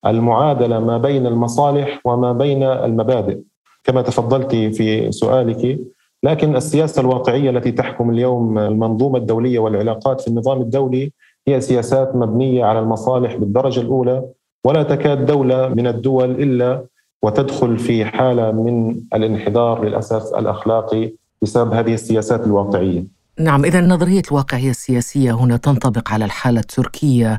المعادلة 0.06 0.80
ما 0.80 0.98
بين 0.98 1.26
المصالح 1.26 2.00
وما 2.04 2.32
بين 2.32 2.62
المبادئ 2.62 3.38
كما 3.84 4.02
تفضلت 4.02 4.54
في 4.54 5.12
سؤالك 5.12 5.78
لكن 6.22 6.56
السياسة 6.56 7.00
الواقعية 7.00 7.50
التي 7.50 7.72
تحكم 7.72 8.10
اليوم 8.10 8.58
المنظومة 8.58 9.18
الدولية 9.18 9.58
والعلاقات 9.58 10.20
في 10.20 10.28
النظام 10.28 10.60
الدولي 10.60 11.12
هي 11.48 11.60
سياسات 11.60 12.16
مبنية 12.16 12.64
على 12.64 12.78
المصالح 12.78 13.36
بالدرجة 13.36 13.80
الأولى 13.80 14.24
ولا 14.64 14.82
تكاد 14.82 15.26
دولة 15.26 15.68
من 15.68 15.86
الدول 15.86 16.30
إلا 16.30 16.84
وتدخل 17.22 17.78
في 17.78 18.04
حالة 18.04 18.52
من 18.52 19.00
الانحدار 19.14 19.84
للاسف 19.84 20.34
الأخلاقي 20.38 21.12
بسبب 21.42 21.72
هذه 21.72 21.94
السياسات 21.94 22.46
الواقعية. 22.46 23.20
نعم 23.38 23.64
إذا 23.64 23.80
نظرية 23.80 24.22
الواقعية 24.30 24.70
السياسية 24.70 25.32
هنا 25.32 25.56
تنطبق 25.56 26.10
على 26.10 26.24
الحالة 26.24 26.60
التركية 26.60 27.38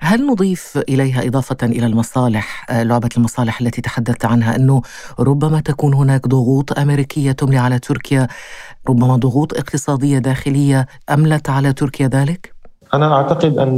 هل 0.00 0.26
نضيف 0.26 0.78
إليها 0.88 1.26
إضافة 1.26 1.56
إلى 1.62 1.86
المصالح 1.86 2.70
آه، 2.70 2.82
لعبة 2.82 3.08
المصالح 3.16 3.60
التي 3.60 3.80
تحدثت 3.80 4.24
عنها 4.24 4.56
أنه 4.56 4.82
ربما 5.18 5.60
تكون 5.60 5.94
هناك 5.94 6.28
ضغوط 6.28 6.78
أمريكية 6.78 7.32
تملي 7.32 7.58
على 7.58 7.78
تركيا 7.78 8.26
ربما 8.88 9.16
ضغوط 9.16 9.54
اقتصادية 9.54 10.18
داخلية 10.18 10.86
أملت 11.10 11.50
على 11.50 11.72
تركيا 11.72 12.08
ذلك؟ 12.08 12.59
أنا 12.94 13.14
أعتقد 13.14 13.58
أن 13.58 13.76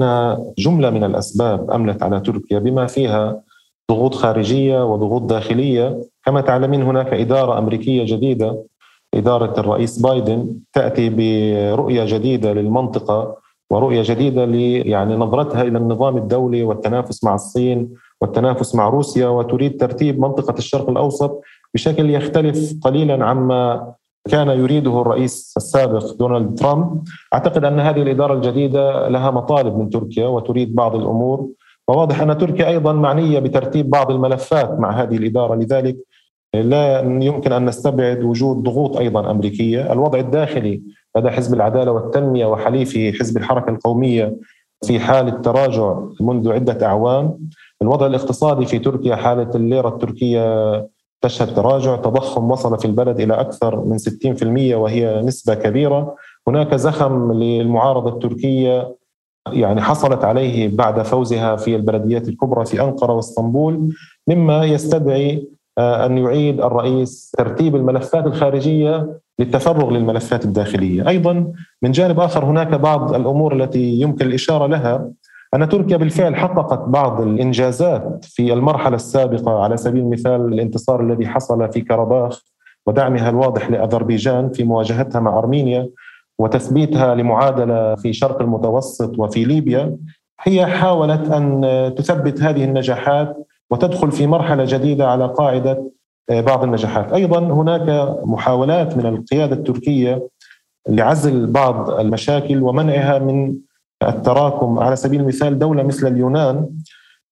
جملة 0.58 0.90
من 0.90 1.04
الأسباب 1.04 1.70
أملت 1.70 2.02
على 2.02 2.20
تركيا 2.20 2.58
بما 2.58 2.86
فيها 2.86 3.40
ضغوط 3.90 4.14
خارجية 4.14 4.84
وضغوط 4.84 5.22
داخلية. 5.22 6.00
كما 6.24 6.40
تعلمين 6.40 6.82
هناك 6.82 7.12
إدارة 7.12 7.58
أمريكية 7.58 8.04
جديدة 8.16 8.64
إدارة 9.14 9.60
الرئيس 9.60 9.98
بايدن 9.98 10.54
تأتي 10.72 11.08
برؤية 11.08 12.04
جديدة 12.04 12.52
للمنطقة 12.52 13.36
ورؤية 13.70 14.02
جديدة 14.04 14.44
يعني 14.90 15.16
نظرتها 15.16 15.62
إلى 15.62 15.78
النظام 15.78 16.16
الدولي 16.16 16.62
والتنافس 16.62 17.24
مع 17.24 17.34
الصين 17.34 17.94
والتنافس 18.20 18.74
مع 18.74 18.88
روسيا 18.88 19.28
وتريد 19.28 19.80
ترتيب 19.80 20.20
منطقة 20.20 20.58
الشرق 20.58 20.90
الأوسط 20.90 21.40
بشكل 21.74 22.10
يختلف 22.10 22.72
قليلا 22.82 23.24
عما 23.24 23.92
كان 24.28 24.48
يريده 24.48 25.00
الرئيس 25.00 25.54
السابق 25.56 26.12
دونالد 26.12 26.58
ترامب. 26.58 27.04
أعتقد 27.34 27.64
أن 27.64 27.80
هذه 27.80 28.02
الإدارة 28.02 28.34
الجديدة 28.34 29.08
لها 29.08 29.30
مطالب 29.30 29.78
من 29.78 29.90
تركيا 29.90 30.26
وتريد 30.26 30.74
بعض 30.74 30.96
الأمور 30.96 31.48
وواضح 31.88 32.20
أن 32.20 32.38
تركيا 32.38 32.68
أيضا 32.68 32.92
معنية 32.92 33.38
بترتيب 33.38 33.90
بعض 33.90 34.10
الملفات 34.10 34.80
مع 34.80 35.02
هذه 35.02 35.16
الإدارة. 35.16 35.54
لذلك 35.54 35.96
لا 36.54 37.00
يمكن 37.00 37.52
أن 37.52 37.64
نستبعد 37.64 38.22
وجود 38.22 38.62
ضغوط 38.62 38.96
أيضا 38.96 39.30
أمريكية، 39.30 39.92
الوضع 39.92 40.18
الداخلي 40.18 40.82
لدى 41.16 41.30
حزب 41.30 41.54
العدالة 41.54 41.92
والتنمية 41.92 42.46
وحليفه 42.46 43.12
حزب 43.12 43.36
الحركة 43.36 43.70
القومية 43.70 44.36
في 44.84 45.00
حاله 45.00 45.30
تراجع 45.30 45.98
منذ 46.20 46.52
عدة 46.52 46.86
أعوام، 46.86 47.38
الوضع 47.82 48.06
الاقتصادي 48.06 48.66
في 48.66 48.78
تركيا 48.78 49.16
حالة 49.16 49.50
الليرة 49.54 49.88
التركية 49.88 50.88
تشهد 51.22 51.54
تراجع، 51.54 51.96
تضخم 51.96 52.50
وصل 52.50 52.78
في 52.78 52.84
البلد 52.84 53.20
إلى 53.20 53.34
أكثر 53.34 53.84
من 53.84 53.98
60% 53.98 54.74
وهي 54.74 55.22
نسبة 55.22 55.54
كبيرة، 55.54 56.16
هناك 56.48 56.74
زخم 56.74 57.32
للمعارضة 57.32 58.10
التركية 58.10 58.96
يعني 59.52 59.80
حصلت 59.82 60.24
عليه 60.24 60.76
بعد 60.76 61.02
فوزها 61.02 61.56
في 61.56 61.76
البلديات 61.76 62.28
الكبرى 62.28 62.64
في 62.64 62.82
أنقرة 62.82 63.12
وإسطنبول 63.12 63.94
مما 64.28 64.64
يستدعي 64.64 65.48
آه، 65.78 66.06
أن 66.06 66.18
يعيد 66.18 66.60
الرئيس 66.60 67.30
ترتيب 67.38 67.76
الملفات 67.76 68.26
الخارجية 68.26 69.20
للتفرغ 69.38 69.90
للملفات 69.90 70.44
الداخلية، 70.44 71.08
أيضا 71.08 71.52
من 71.82 71.92
جانب 71.92 72.20
آخر 72.20 72.44
هناك 72.44 72.68
بعض 72.68 73.14
الأمور 73.14 73.54
التي 73.54 74.00
يمكن 74.00 74.26
الإشارة 74.26 74.66
لها 74.66 75.10
أن 75.54 75.68
تركيا 75.68 75.96
بالفعل 75.96 76.36
حققت 76.36 76.88
بعض 76.88 77.20
الإنجازات 77.20 78.24
في 78.24 78.52
المرحلة 78.52 78.96
السابقة 78.96 79.62
على 79.62 79.76
سبيل 79.76 80.02
المثال 80.02 80.40
الانتصار 80.40 81.00
الذي 81.00 81.26
حصل 81.26 81.72
في 81.72 81.80
كرباخ 81.80 82.42
ودعمها 82.86 83.30
الواضح 83.30 83.70
لأذربيجان 83.70 84.52
في 84.52 84.64
مواجهتها 84.64 85.20
مع 85.20 85.38
أرمينيا 85.38 85.88
وتثبيتها 86.38 87.14
لمعادلة 87.14 87.94
في 87.94 88.12
شرق 88.12 88.42
المتوسط 88.42 89.18
وفي 89.18 89.44
ليبيا. 89.44 89.96
هي 90.40 90.66
حاولت 90.66 91.30
أن 91.30 91.60
تثبت 91.96 92.42
هذه 92.42 92.64
النجاحات 92.64 93.46
وتدخل 93.70 94.12
في 94.12 94.26
مرحلة 94.26 94.64
جديدة 94.64 95.08
على 95.08 95.26
قاعدة 95.26 95.90
بعض 96.30 96.64
النجاحات. 96.64 97.12
أيضا 97.12 97.38
هناك 97.38 98.16
محاولات 98.24 98.96
من 98.96 99.06
القيادة 99.06 99.56
التركية 99.56 100.28
لعزل 100.88 101.46
بعض 101.46 101.90
المشاكل 101.90 102.62
ومنعها 102.62 103.18
من 103.18 103.54
التراكم 104.08 104.78
على 104.78 104.96
سبيل 104.96 105.20
المثال 105.20 105.58
دولة 105.58 105.82
مثل 105.82 106.06
اليونان 106.06 106.68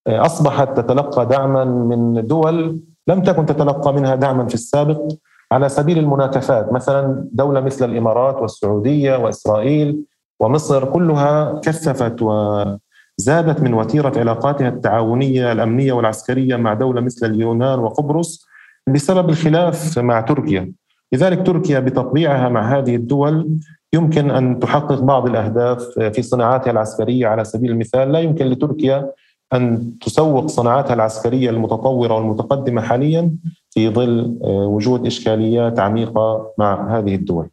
أصبحت 0.08 0.76
تتلقى 0.80 1.26
دعما 1.26 1.64
من 1.64 2.26
دول 2.26 2.80
لم 3.08 3.22
تكن 3.22 3.46
تتلقى 3.46 3.94
منها 3.94 4.14
دعما 4.14 4.46
في 4.46 4.54
السابق 4.54 5.00
على 5.52 5.68
سبيل 5.68 5.98
المناكفات. 5.98 6.72
مثلا 6.72 7.28
دولة 7.32 7.60
مثل 7.60 7.90
الإمارات 7.90 8.36
والسعودية 8.42 9.16
وإسرائيل 9.16 10.04
ومصر 10.40 10.84
كلها 10.84 11.60
كثفت 11.64 12.22
وزادت 12.22 13.60
من 13.60 13.74
وتيرة 13.74 14.18
علاقاتها 14.18 14.68
التعاونية 14.68 15.52
الأمنية 15.52 15.92
والعسكرية 15.92 16.56
مع 16.56 16.74
دولة 16.74 17.00
مثل 17.00 17.26
اليونان 17.26 17.78
وقبرص 17.78 18.46
بسبب 18.88 19.28
الخلاف 19.28 19.98
مع 19.98 20.20
تركيا. 20.20 20.72
لذلك 21.12 21.46
تركيا 21.46 21.80
بتطبيعها 21.80 22.48
مع 22.48 22.78
هذه 22.78 22.96
الدول 22.96 23.48
يمكن 23.92 24.30
أن 24.30 24.61
تحقق 24.61 25.00
بعض 25.00 25.26
الأهداف 25.26 25.82
في 25.99 26.23
صناعاتها 26.23 26.70
العسكرية 26.70 27.26
على 27.26 27.44
سبيل 27.44 27.70
المثال 27.70 28.12
لا 28.12 28.20
يمكن 28.20 28.47
لتركيا 28.47 29.11
أن 29.52 29.92
تسوق 30.00 30.47
صناعاتها 30.47 30.94
العسكرية 30.94 31.50
المتطورة 31.50 32.14
والمتقدمة 32.14 32.82
حاليا 32.82 33.30
في 33.70 33.88
ظل 33.88 34.38
وجود 34.42 35.06
إشكاليات 35.06 35.78
عميقة 35.80 36.52
مع 36.59 36.99
هذه 36.99 37.14
الدول. 37.14 37.49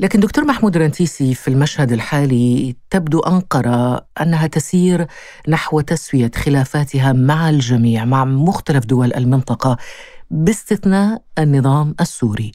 لكن 0.00 0.20
دكتور 0.20 0.44
محمود 0.44 0.76
رنتيسي 0.76 1.34
في 1.34 1.48
المشهد 1.48 1.92
الحالي 1.92 2.76
تبدو 2.90 3.20
أنقرة 3.20 4.06
أنها 4.22 4.46
تسير 4.46 5.06
نحو 5.48 5.80
تسوية 5.80 6.30
خلافاتها 6.34 7.12
مع 7.12 7.50
الجميع 7.50 8.04
مع 8.04 8.24
مختلف 8.24 8.86
دول 8.86 9.14
المنطقة 9.14 9.76
باستثناء 10.30 11.22
النظام 11.38 11.94
السوري. 12.00 12.52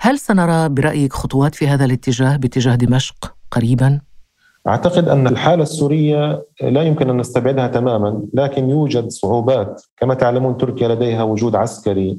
هل 0.00 0.18
سنرى 0.18 0.68
برأيك 0.68 1.12
خطوات 1.12 1.54
في 1.54 1.68
هذا 1.68 1.84
الاتجاه 1.84 2.36
باتجاه 2.36 2.74
دمشق 2.74 3.34
قريبا؟ 3.50 4.00
أعتقد 4.68 5.08
أن 5.08 5.26
الحالة 5.26 5.62
السورية 5.62 6.44
لا 6.62 6.82
يمكن 6.82 7.10
أن 7.10 7.16
نستبعدها 7.16 7.66
تماما 7.66 8.22
لكن 8.34 8.70
يوجد 8.70 9.08
صعوبات. 9.08 9.82
كما 9.96 10.14
تعلمون 10.14 10.56
تركيا 10.56 10.88
لديها 10.88 11.22
وجود 11.22 11.56
عسكري 11.56 12.18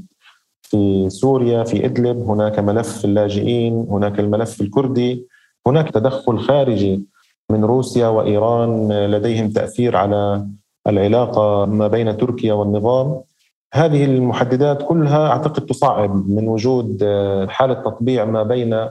في 0.61 1.09
سوريا 1.09 1.63
في 1.63 1.85
إدلب 1.85 2.17
هناك 2.17 2.59
ملف 2.59 3.05
اللاجئين 3.05 3.87
هناك 3.89 4.19
الملف 4.19 4.61
الكردي 4.61 5.27
هناك 5.67 5.89
تدخل 5.89 6.39
خارجي 6.39 7.03
من 7.49 7.65
روسيا 7.65 8.07
وإيران 8.07 8.91
لديهم 9.05 9.49
تأثير 9.49 9.97
على 9.97 10.47
العلاقة 10.87 11.65
ما 11.65 11.87
بين 11.87 12.17
تركيا 12.17 12.53
والنظام. 12.53 13.21
هذه 13.74 14.05
المحددات 14.05 14.83
كلها 14.83 15.29
أعتقد 15.29 15.65
تصعب 15.65 16.29
من 16.29 16.47
وجود 16.47 17.00
آه، 17.03 17.47
حالة 17.47 17.74
تطبيع 17.74 18.25
ما 18.25 18.43
بين 18.43 18.89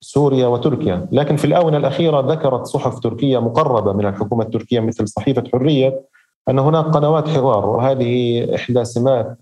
سوريا 0.00 0.46
وتركيا، 0.46 1.08
لكن 1.12 1.36
في 1.36 1.44
الآونة 1.44 1.76
الأخيرة 1.76 2.20
ذكرت 2.32 2.66
صحف 2.66 2.98
تركية 2.98 3.38
مقربة 3.38 3.92
من 3.92 4.06
الحكومة 4.06 4.44
التركية 4.44 4.80
مثل 4.80 5.08
صحيفة 5.08 5.44
حرية 5.52 6.00
أن 6.48 6.58
هناك 6.58 6.84
قنوات 6.84 7.28
حوار 7.28 7.66
وهذه 7.66 8.54
إحدى 8.54 8.84
سمات 8.84 9.38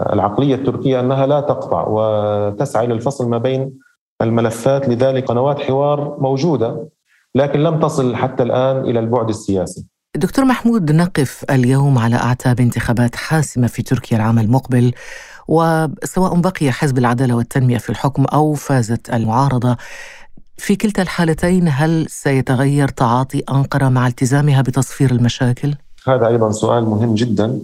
العقلية 0.00 0.54
التركية 0.54 1.00
أنها 1.00 1.26
لا 1.26 1.40
تقطع 1.40 1.86
وتسعى 1.88 2.86
إلى 2.86 2.94
الفصل 2.94 3.28
ما 3.28 3.38
بين 3.38 3.78
الملفات 4.22 4.88
لذلك 4.88 5.24
قنوات 5.24 5.60
حوار 5.60 6.16
موجودة 6.20 6.88
لكن 7.34 7.60
لم 7.60 7.80
تصل 7.80 8.16
حتى 8.16 8.42
الآن 8.42 8.78
إلى 8.78 8.98
البعد 8.98 9.28
السياسي. 9.28 9.86
دكتور 10.16 10.44
محمود 10.44 10.92
نقف 10.92 11.44
اليوم 11.50 11.98
على 11.98 12.16
اعتاب 12.16 12.60
انتخابات 12.60 13.16
حاسمة 13.16 13.66
في 13.66 13.82
تركيا 13.82 14.16
العام 14.16 14.38
المقبل 14.38 14.92
وسواء 15.48 16.40
بقي 16.40 16.72
حزب 16.72 16.98
العدالة 16.98 17.36
والتنمية 17.36 17.78
في 17.78 17.90
الحكم 17.90 18.24
أو 18.24 18.54
فازت 18.54 19.10
المعارضة 19.10 19.76
في 20.56 20.76
كلتا 20.76 21.02
الحالتين 21.02 21.68
هل 21.68 22.06
سيتغير 22.08 22.88
تعاطي 22.88 23.42
أنقرة 23.50 23.88
مع 23.88 24.06
التزامها 24.06 24.62
بتصفير 24.62 25.10
المشاكل؟ 25.10 25.74
هذا 26.08 26.26
أيضا 26.26 26.50
سؤال 26.50 26.84
مهم 26.84 27.14
جدا. 27.14 27.60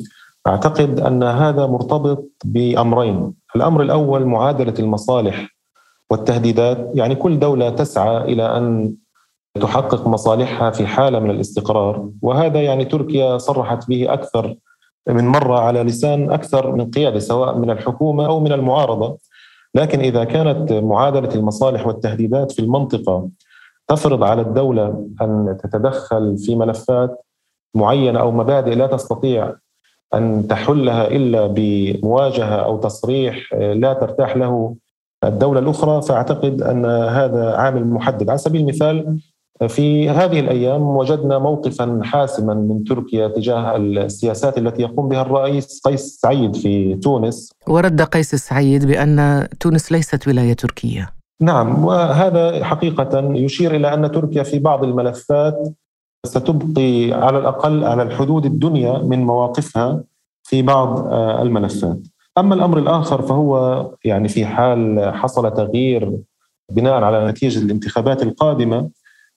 أعتقد 0.47 1.01
أن 1.01 1.23
هذا 1.23 1.67
مرتبط 1.67 2.31
بأمرين، 2.45 3.33
الأمر 3.57 3.83
الأول 3.83 4.27
معادلة 4.27 4.75
المصالح 4.79 5.49
والتهديدات، 6.11 6.91
يعني 6.95 7.15
كل 7.15 7.39
دولة 7.39 7.71
تسعى 7.71 8.33
إلى 8.33 8.57
أن 8.57 8.95
تحقق 9.61 10.07
مصالحها 10.07 10.71
في 10.71 10.87
حالة 10.87 11.21
من 11.21 11.31
الاستقرار 11.31 12.09
وهذا 12.23 12.63
يعني 12.63 12.85
تركيا 12.85 13.39
صرحت 13.39 13.89
به 13.89 14.13
أكثر 14.13 14.57
من 15.09 15.29
مرة 15.29 15.59
على 15.59 15.83
لسان 15.83 16.31
أكثر 16.31 16.73
من 16.73 16.91
قيادة 16.91 17.19
سواء 17.19 17.59
من 17.59 17.71
الحكومة 17.71 18.27
أو 18.27 18.41
من 18.41 18.53
المعارضة. 18.53 19.19
لكن 19.75 20.01
إذا 20.01 20.25
كانت 20.25 20.73
معادلة 20.73 21.35
المصالح 21.35 21.87
والتهديدات 21.87 22.53
في 22.53 22.59
المنطقة 22.59 23.29
تفرض 23.89 24.25
على 24.25 24.43
الدولة 24.43 25.07
أن 25.23 25.59
تتدخل 25.63 26.39
في 26.39 26.57
ملفات 26.57 27.25
معينة 27.75 28.21
أو 28.21 28.31
مبادئ 28.31 28.75
لا 28.75 28.87
تستطيع 28.87 29.55
أن 30.15 30.49
تحلها 30.49 31.09
إلا 31.09 31.47
بمواجهة 31.47 32.57
أو 32.57 32.77
تصريح 32.79 33.55
لا 33.55 33.93
ترتاح 33.93 34.37
له 34.37 34.77
الدولة 35.25 35.61
الأخرى 35.61 36.03
فأعتقد 36.03 36.63
أن 36.63 36.87
هذا 36.87 37.57
عامل 37.57 37.87
محدد. 37.87 38.29
على 38.29 38.39
سبيل 38.39 38.61
المثال 38.61 39.19
في 39.69 40.11
هذه 40.11 40.41
الأيام 40.41 40.83
وجدنا 40.83 41.39
موقفا 41.39 42.01
حاسما 42.05 42.55
من 42.55 42.85
تركيا 42.85 43.29
تجاه 43.29 43.77
السياسات 43.77 44.59
التي 44.59 44.83
يقوم 44.83 45.09
بها 45.09 45.23
الرئيس 45.23 45.81
قيس 45.85 46.19
سعيد 46.21 46.57
في 46.57 46.95
تونس 46.95 47.53
ورد 47.67 48.03
قيس 48.03 48.35
سعيد 48.35 48.87
بأن 48.87 49.49
تونس 49.61 49.93
ليست 49.93 50.29
ولاية 50.29 50.53
تركية 50.53 51.09
نعم 51.41 51.85
وهذا 51.85 52.65
حقيقة 52.65 53.35
يشير 53.35 53.77
إلى 53.77 53.95
أن 53.95 54.13
تركيا 54.13 54.43
في 54.43 54.59
بعض 54.59 54.85
الملفات 54.85 55.69
ستبقي 56.27 57.13
على 57.13 57.39
الأقل 57.39 57.85
على 57.85 58.03
الحدود 58.03 58.47
الدنيا 58.47 58.99
من 58.99 59.25
مواقفها 59.25 60.05
في 60.43 60.63
بعض 60.63 61.07
آه، 61.07 61.43
الملفات. 61.43 61.99
أما 62.39 62.55
الأمر 62.55 62.79
الآخر 62.79 63.23
فهو 63.23 63.87
يعني 64.05 64.29
في 64.29 64.47
حال 64.47 65.11
حصل 65.15 65.55
تغيير 65.55 66.19
بناء 66.73 67.03
على 67.03 67.27
نتيجة 67.27 67.59
الانتخابات 67.59 68.23
القادمة 68.23 68.91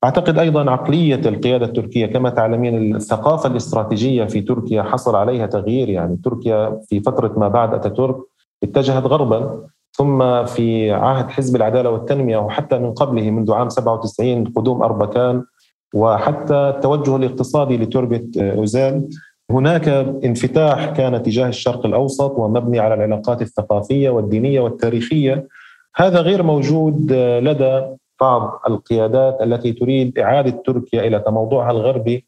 أعتقد 0.04 0.40
أيضا 0.40 0.72
عقلية 0.72 1.22
القيادة 1.26 1.66
التركية 1.66 2.06
كما 2.06 2.30
تعلمين 2.30 2.96
الثقافة 2.96 3.50
الاستراتيجية 3.50 4.26
في 4.26 4.42
تركيا 4.42 4.84
حصل 4.84 5.16
عليها 5.16 5.46
تغيير. 5.46 5.90
يعني 5.90 6.18
تركيا 6.24 6.80
في 6.90 7.00
فترة 7.00 7.34
ما 7.38 7.48
بعد 7.48 7.74
أتاتورك 7.74 8.16
اتجهت 8.64 9.04
غربا 9.04 9.68
ثم 9.92 10.46
في 10.46 10.92
عهد 10.92 11.30
حزب 11.30 11.56
العدالة 11.56 11.90
والتنمية 11.90 12.38
وحتى 12.38 12.80
من 12.80 12.94
قبله 12.94 13.32
منذ 13.32 13.52
عام 13.52 13.70
97 13.70 14.46
قدوم 14.46 14.84
أربكان 14.84 15.44
وحتى 15.94 16.56
التوجه 16.56 17.16
الاقتصادي 17.16 17.78
لتوربت 17.78 18.38
اوزال 18.38 19.10
هناك 19.52 19.88
انفتاح 20.26 20.90
كان 20.90 21.24
تجاه 21.24 21.48
الشرق 21.48 21.86
الأوسط 21.86 22.32
ومبني 22.38 22.80
على 22.80 22.94
العلاقات 22.94 23.42
الثقافية 23.42 24.10
والدينية 24.10 24.60
والتاريخية. 24.60 25.48
هذا 25.96 26.22
غير 26.22 26.44
موجود 26.44 27.12
لدى 27.14 27.82
بعض 28.22 28.62
القيادات 28.70 29.42
التي 29.42 29.74
تريد 29.74 30.20
إعادة 30.20 30.64
تركيا 30.66 31.08
إلى 31.08 31.20
تموضعها 31.20 31.72
الغربي 31.72 32.26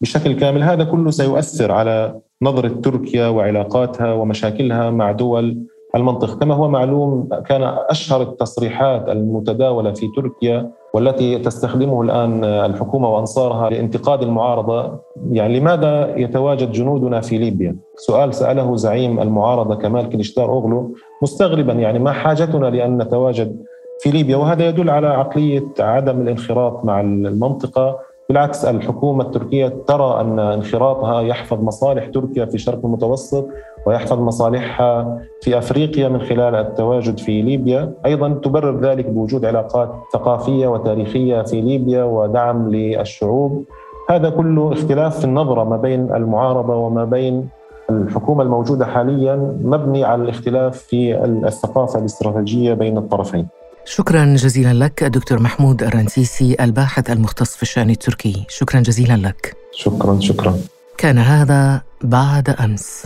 بشكل 0.00 0.32
كامل 0.32 0.62
هذا 0.62 0.84
كله 0.84 1.10
سيؤثر 1.10 1.72
على 1.72 2.20
نظرة 2.42 2.68
تركيا 2.68 3.28
وعلاقاتها 3.28 4.12
ومشاكلها 4.12 4.90
مع 4.90 5.12
دول 5.12 5.66
المنطقة 5.96 6.38
كما 6.38 6.54
هو 6.54 6.68
معلوم 6.68 7.28
كان 7.46 7.62
أشهر 7.62 8.22
التصريحات 8.22 9.08
المتداولة 9.08 9.92
في 9.92 10.06
تركيا 10.16 10.70
والتي 10.94 11.38
تستخدمه 11.38 12.02
الآن 12.02 12.44
الحكومة 12.44 13.08
وأنصارها 13.08 13.70
لانتقاد 13.70 14.22
المعارضة 14.22 15.00
يعني 15.30 15.60
لماذا 15.60 16.16
يتواجد 16.16 16.72
جنودنا 16.72 17.20
في 17.20 17.38
ليبيا؟ 17.38 17.76
سؤال 17.96 18.34
سأله 18.34 18.76
زعيم 18.76 19.20
المعارضة 19.20 19.74
كمال 19.74 20.08
كليشتار 20.08 20.50
اوغلو 20.50 20.94
مستغربا 21.22 21.72
يعني 21.72 21.98
ما 21.98 22.12
حاجتنا 22.12 22.66
لأن 22.66 23.02
نتواجد 23.02 23.62
في 24.02 24.10
ليبيا 24.10 24.36
وهذا 24.36 24.68
يدل 24.68 24.90
على 24.90 25.06
عقلية 25.06 25.66
عدم 25.80 26.20
الانخراط 26.20 26.84
مع 26.84 27.00
المنطقة 27.00 27.98
بالعكس 28.28 28.64
الحكومة 28.64 29.24
التركية 29.24 29.74
ترى 29.86 30.20
أن 30.20 30.38
انخراطها 30.38 31.20
يحفظ 31.20 31.62
مصالح 31.62 32.06
تركيا 32.06 32.44
في 32.44 32.54
الشرق 32.54 32.84
المتوسط 32.84 33.48
ويحفظ 33.86 34.20
مصالحها 34.20 35.18
في 35.42 35.58
أفريقيا 35.58 36.08
من 36.08 36.20
خلال 36.20 36.54
التواجد 36.54 37.18
في 37.18 37.42
ليبيا، 37.42 37.92
أيضا 38.06 38.28
تبرر 38.28 38.80
ذلك 38.80 39.06
بوجود 39.06 39.44
علاقات 39.44 39.92
ثقافية 40.12 40.66
وتاريخية 40.68 41.42
في 41.42 41.60
ليبيا 41.60 42.04
ودعم 42.04 42.70
للشعوب. 42.70 43.64
هذا 44.10 44.30
كله 44.30 44.72
اختلاف 44.72 45.18
في 45.18 45.24
النظرة 45.24 45.64
ما 45.64 45.76
بين 45.76 46.14
المعارضة 46.14 46.76
وما 46.76 47.04
بين 47.04 47.48
الحكومة 47.90 48.42
الموجودة 48.42 48.86
حاليا 48.86 49.56
مبني 49.64 50.04
على 50.04 50.22
الاختلاف 50.22 50.78
في 50.78 51.24
الثقافة 51.24 51.98
الاستراتيجية 51.98 52.74
بين 52.74 52.98
الطرفين. 52.98 53.46
شكرا 53.84 54.34
جزيلا 54.36 54.84
لك 54.84 55.04
دكتور 55.04 55.42
محمود 55.42 55.82
الرنسيسي 55.82 56.56
الباحث 56.60 57.10
المختص 57.10 57.56
في 57.56 57.62
الشأن 57.62 57.90
التركي. 57.90 58.46
شكرا 58.48 58.80
جزيلا 58.80 59.16
لك. 59.16 59.56
شكرا 59.72 60.20
شكرا. 60.20 60.58
كان 60.98 61.18
هذا 61.18 61.82
بعد 62.02 62.50
أمس. 62.50 63.04